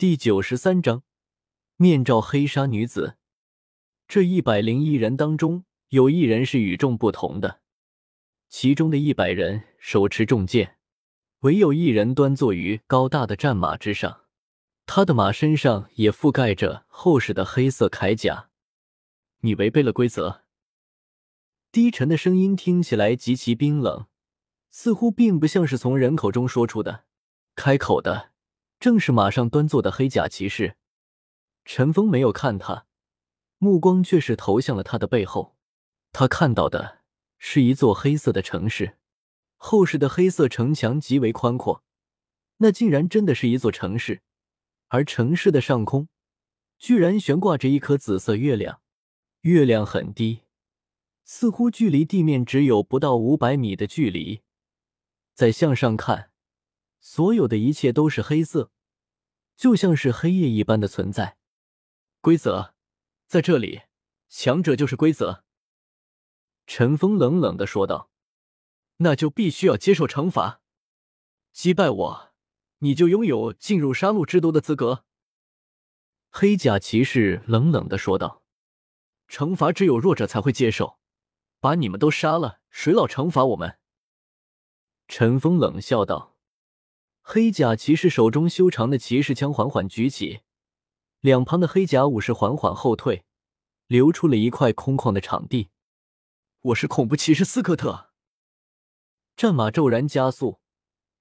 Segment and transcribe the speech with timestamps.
[0.00, 1.02] 第九十三章，
[1.76, 3.18] 面罩黑纱女子。
[4.08, 7.60] 这一百零一人当中，有一人是与众不同的。
[8.48, 10.78] 其中的一百人手持重剑，
[11.40, 14.22] 唯有一人端坐于高大的战马之上，
[14.86, 18.48] 他的马身上也覆盖着厚实的黑色铠甲。
[19.40, 20.44] 你违背了规则。
[21.70, 24.06] 低沉的声音听起来极其冰冷，
[24.70, 27.04] 似乎并不像是从人口中说出的。
[27.54, 28.29] 开口的。
[28.80, 30.78] 正是马上端坐的黑甲骑士，
[31.66, 32.86] 陈峰没有看他，
[33.58, 35.54] 目光却是投向了他的背后。
[36.12, 37.02] 他看到的
[37.36, 38.96] 是一座黑色的城市，
[39.58, 41.84] 厚实的黑色城墙极为宽阔，
[42.56, 44.22] 那竟然真的是一座城市。
[44.88, 46.08] 而城市的上空，
[46.78, 48.80] 居然悬挂着一颗紫色月亮，
[49.42, 50.44] 月亮很低，
[51.24, 54.40] 似乎距离地面只有不到五百米的距离。
[55.34, 56.29] 再向上看。
[57.00, 58.70] 所有的一切都是黑色，
[59.56, 61.38] 就像是黑夜一般的存在。
[62.20, 62.74] 规则
[63.26, 63.82] 在这里，
[64.28, 65.44] 强者就是规则。
[66.66, 68.10] 陈峰冷冷的说道
[68.98, 70.60] ：“那就必须要接受惩罚。
[71.52, 72.32] 击败我，
[72.78, 75.04] 你就拥有进入杀戮之都的资格。”
[76.30, 78.44] 黑甲骑士冷冷的说道
[79.26, 80.98] ：“惩罚只有弱者才会接受，
[81.58, 83.78] 把你们都杀了，谁老惩罚我们？”
[85.08, 86.36] 陈峰冷笑道。
[87.32, 90.40] 黑甲骑士手中修长的骑士枪缓缓举起，
[91.20, 93.22] 两旁的黑甲武士缓缓后退，
[93.86, 95.68] 留出了一块空旷的场地。
[96.60, 98.10] 我是恐怖骑士斯科特。
[99.36, 100.58] 战马骤然加速，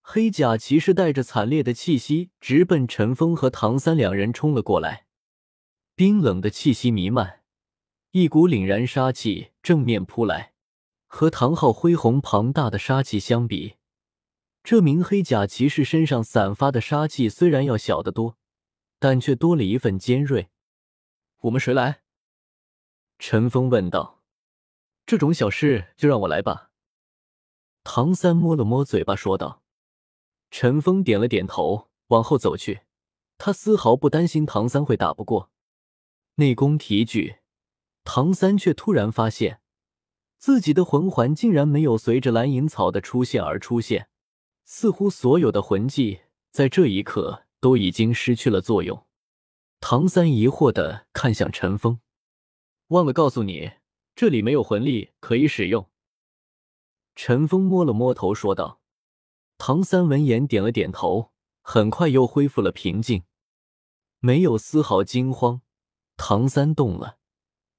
[0.01, 5.05] 黑甲骑士带着惨烈的气息直奔陈峰和唐三两人冲了过来。
[5.93, 7.43] 冰冷的气息弥漫，
[8.13, 10.53] 一股凛然杀气正面扑来。
[11.05, 13.75] 和唐昊恢宏庞大的杀气相比。
[14.63, 18.37] 这名黑甲骑士身上散发的杀气虽然要小得多，
[18.99, 20.49] 但却多了一份尖锐。
[21.41, 22.01] 我们谁来？
[23.17, 24.21] 陈峰问道。
[25.05, 26.69] 这种小事就让我来吧。
[27.83, 29.63] 唐三摸了摸嘴巴说道。
[30.51, 32.81] 陈峰点了点头，往后走去。
[33.37, 35.49] 他丝毫不担心唐三会打不过。
[36.35, 37.37] 内功提举，
[38.03, 39.61] 唐三却突然发现，
[40.37, 44.09] 自己的魂环竟然没有随着蓝银草的出现而出现。
[44.71, 46.21] 似乎所有的魂技
[46.51, 49.07] 在这一刻都已经失去了作用。
[49.79, 51.99] 唐三疑惑的看向陈峰，
[52.89, 53.71] 忘了告诉你，
[54.15, 55.89] 这里没有魂力可以使用。
[57.15, 58.79] 陈峰摸了摸头说道。
[59.57, 61.31] 唐三闻言点了点头，
[61.63, 63.23] 很快又恢复了平静，
[64.19, 65.63] 没有丝毫惊慌。
[66.15, 67.17] 唐三动了，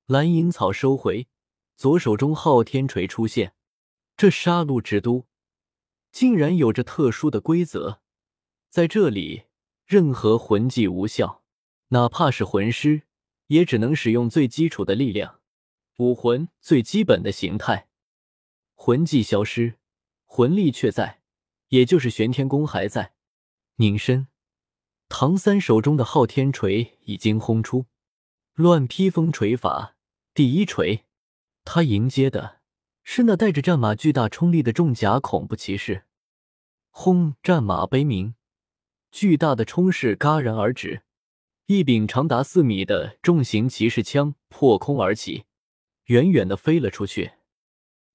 [0.07, 1.29] 蓝银草收回，
[1.77, 3.55] 左手中昊天锤出现。
[4.17, 5.30] 这杀戮之都。
[6.13, 8.01] 竟然有着特殊的规则，
[8.69, 9.45] 在这里，
[9.87, 11.43] 任何魂技无效，
[11.89, 13.03] 哪怕是魂师，
[13.47, 15.41] 也只能使用最基础的力量，
[15.99, 17.89] 武魂最基本的形态。
[18.75, 19.79] 魂技消失，
[20.25, 21.21] 魂力却在，
[21.69, 23.15] 也就是玄天功还在。
[23.77, 24.29] 拧身，
[25.09, 27.87] 唐三手中的昊天锤已经轰出，
[28.55, 29.97] 乱披风锤法
[30.35, 31.05] 第一锤，
[31.65, 32.60] 他迎接的。
[33.03, 36.05] 是那带着战马巨大冲力的重甲恐怖骑士，
[36.91, 37.35] 轰！
[37.43, 38.35] 战马悲鸣，
[39.11, 41.03] 巨大的冲势戛然而止，
[41.67, 45.45] 一柄长达四米的重型骑士枪破空而起，
[46.05, 47.33] 远远的飞了出去。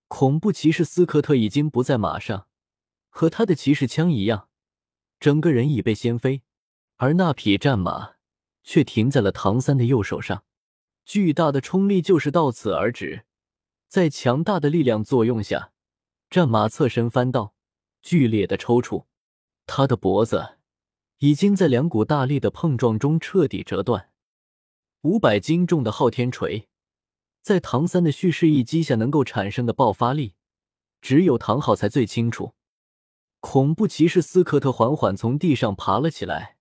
[0.07, 2.47] 恐怖骑士斯科特已经不在马上，
[3.09, 4.49] 和他的骑士枪一样，
[5.19, 6.43] 整个人已被掀飞，
[6.97, 8.13] 而那匹战马
[8.63, 10.45] 却停在了唐三的右手上，
[11.03, 13.25] 巨大的冲力就是到此而止。
[13.87, 15.71] 在强大的力量作用下，
[16.29, 17.53] 战马侧身翻倒，
[18.01, 19.05] 剧烈的抽搐，
[19.65, 20.57] 他的脖子
[21.19, 24.11] 已经在两股大力的碰撞中彻底折断。
[25.01, 26.67] 五百斤重的昊天锤，
[27.41, 30.33] 在唐三的蓄势一击下能够产生的爆发力，
[30.99, 32.53] 只有唐昊才最清楚。
[33.39, 36.57] 恐怖骑士斯科特缓缓从地上爬了起来，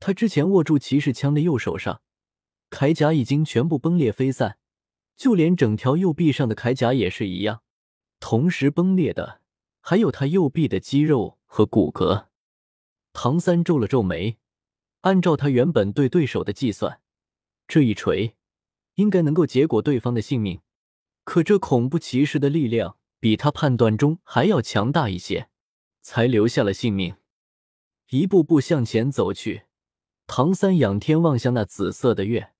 [0.00, 2.02] 他之前握住骑士枪的右手上，
[2.68, 4.58] 铠甲已经全部崩裂飞散。
[5.18, 7.62] 就连整条右臂上的铠甲也是一样，
[8.20, 9.40] 同时崩裂的
[9.80, 12.28] 还有他右臂的肌肉和骨骼。
[13.12, 14.38] 唐三皱了皱眉，
[15.00, 17.00] 按照他原本对对手的计算，
[17.66, 18.36] 这一锤
[18.94, 20.60] 应该能够结果对方的性命。
[21.24, 25.50] 可这恐怖骑士的力量比他判断中还要强大一些，
[26.00, 27.16] 才留下了性命。
[28.10, 29.64] 一步步向前走去，
[30.28, 32.52] 唐三仰天望向那紫色的月。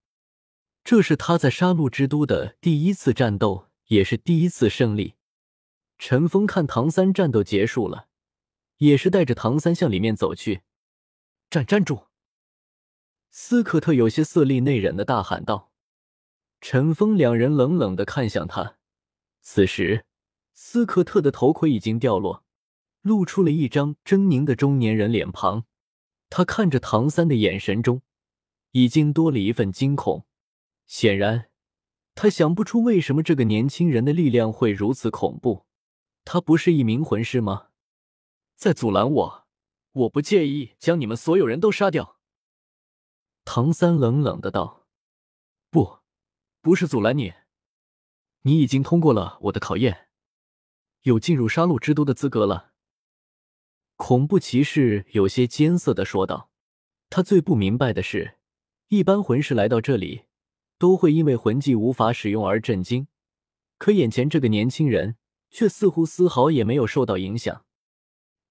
[0.91, 5.17] 这是他在杀戮之都的第一次战斗，也是第一次胜利。
[5.99, 8.09] 陈峰看唐三战斗结束了，
[8.79, 10.63] 也是带着唐三向里面走去。
[11.51, 12.07] 站站住！
[13.29, 15.71] 斯科特有些色厉内荏的大喊道。
[16.63, 18.79] 陈峰两人冷冷的看向他。
[19.43, 20.07] 此时，
[20.55, 22.43] 斯科特的头盔已经掉落，
[23.03, 25.67] 露出了一张狰狞的中年人脸庞。
[26.31, 28.01] 他看着唐三的眼神中，
[28.71, 30.25] 已经多了一份惊恐。
[30.89, 31.51] 显然，
[32.17, 35.67] 他想不出为什么这个年轻人的力量会如此恐怖。
[36.25, 37.69] 他不是一名魂师吗？
[38.57, 39.47] 在阻拦我，
[39.93, 42.19] 我不介意将你们所有人都杀掉。
[43.45, 44.87] 唐三冷冷的道
[45.71, 46.01] ：“不，
[46.61, 47.33] 不是阻拦你，
[48.43, 50.09] 你已经通过了我的考验，
[51.03, 52.73] 有进入杀戮之都的资格了。”
[53.97, 56.51] 恐怖骑士有些艰涩的说道
[57.11, 58.39] ：“他最不明白的是，
[58.89, 60.25] 一般魂师来到这里，
[60.79, 63.09] 都会因为魂技无法使用而震惊，
[63.77, 65.17] 可眼前这个年轻人
[65.51, 67.65] 却似乎丝毫也没有受到影响。”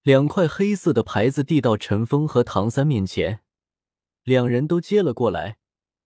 [0.03, 3.41] 两块黑色的牌子递到陈峰和唐三面前。
[4.23, 5.57] 两人都接了过来，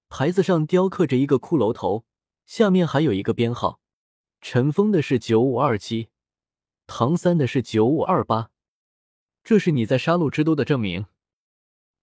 [0.10, 2.06] 牌子上雕刻着一个骷髅头，
[2.46, 3.80] 下面还有一个编号。
[4.42, 6.10] 陈峰的是九五二七，
[6.88, 8.50] 唐三的是九五二八。
[9.44, 11.06] 这是你在杀戮之都的证明，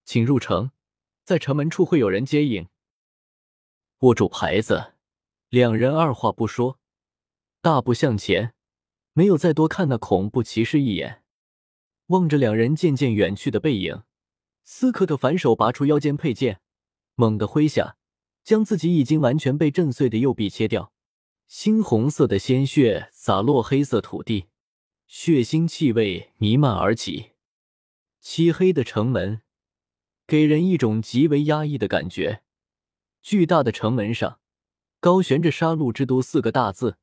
[0.04, 0.70] 请入城，
[1.24, 2.68] 在城门处会有人接应。
[4.00, 4.92] 握住牌子，
[5.48, 6.78] 两人二话不说，
[7.60, 8.54] 大步向前，
[9.12, 11.24] 没有再多看那恐怖骑士一眼。
[12.06, 14.04] 望着两人渐渐远去的背影。
[14.62, 16.60] 斯科特反手拔出腰间佩剑，
[17.16, 17.96] 猛地挥下，
[18.44, 20.92] 将自己已经完全被震碎的右臂切掉。
[21.50, 24.46] 猩红色的鲜血洒落黑色土地，
[25.06, 27.32] 血腥气味弥漫而起。
[28.20, 29.40] 漆黑的城门
[30.26, 32.42] 给人一种极为压抑的感觉。
[33.22, 34.40] 巨大的城门上
[35.00, 36.96] 高悬着“杀戮之都”四个大字。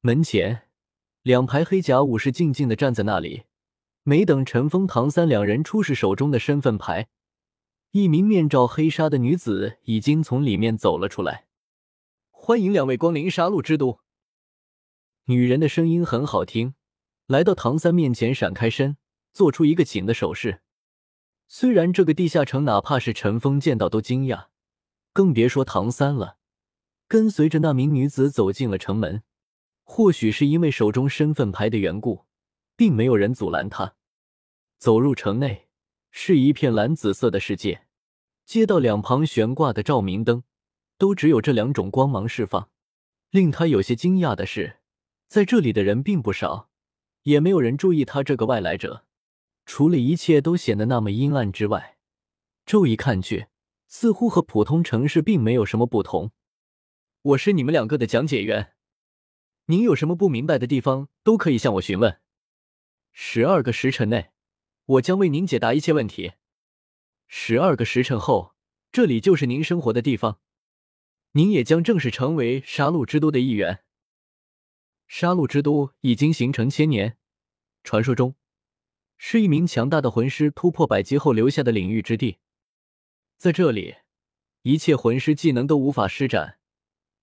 [0.00, 0.68] 门前，
[1.22, 3.44] 两排黑甲武士静静的站在那里。
[4.02, 7.08] 没等陈峰、唐三两人出示手中的身份牌，
[7.90, 11.46] 一名面罩黑纱的女子已经从里面走了出来。
[12.30, 14.00] 欢迎两位光临杀戮之都。
[15.24, 16.74] 女人的声音很好听，
[17.26, 18.96] 来到唐三面前，闪开身，
[19.34, 20.62] 做出一个请的手势。
[21.46, 24.46] 虽然这个地下城，哪怕是陈峰见到都惊讶，
[25.12, 26.38] 更别说唐三了。
[27.06, 29.22] 跟随着那名女子走进了城门，
[29.84, 32.26] 或许是因为手中身份牌的缘故。
[32.80, 33.94] 并没有人阻拦他
[34.78, 35.68] 走入城内，
[36.10, 37.84] 是一片蓝紫色的世界。
[38.46, 40.44] 街道两旁悬挂的照明灯，
[40.96, 42.70] 都只有这两种光芒释放。
[43.28, 44.78] 令他有些惊讶的是，
[45.28, 46.70] 在这里的人并不少，
[47.24, 49.04] 也没有人注意他这个外来者。
[49.66, 51.98] 除了一切都显得那么阴暗之外，
[52.64, 53.48] 骤一看去，
[53.92, 56.30] 似乎和普通城市并没有什么不同。
[57.22, 58.74] 我是你们两个的讲解员，
[59.66, 62.20] 您有什么不明白的地方，都可以向我询问。
[63.10, 64.30] 十二个时辰内，
[64.86, 66.34] 我将为您解答一切问题。
[67.26, 68.54] 十二个时辰后，
[68.92, 70.38] 这里就是您生活的地方，
[71.32, 73.82] 您也将正式成为杀戮之都的一员。
[75.08, 77.18] 杀戮之都已经形成千年，
[77.82, 78.36] 传说中
[79.18, 82.38] 是一名强大的魂师突破百级后留下的领域之地。
[83.40, 83.96] 在这里，
[84.64, 86.58] 一切魂师技能都无法施展，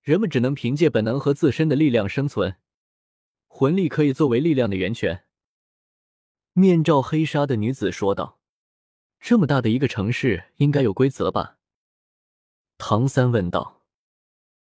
[0.01, 2.55] 人们只能凭借本能和自身的力量生存。
[3.45, 5.25] 魂力可以作为力量的源泉。
[6.53, 8.39] 面罩黑纱的女子说道
[9.21, 11.59] ：“这么大的一个城市，应该有规则吧？”
[12.79, 13.76] 唐三问道。